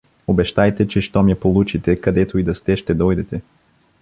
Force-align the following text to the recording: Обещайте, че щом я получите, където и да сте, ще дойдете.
Обещайте, 0.27 0.87
че 0.87 1.01
щом 1.01 1.29
я 1.29 1.39
получите, 1.39 1.95
където 2.01 2.37
и 2.37 2.43
да 2.43 2.55
сте, 2.55 2.75
ще 2.77 2.93
дойдете. 2.93 3.41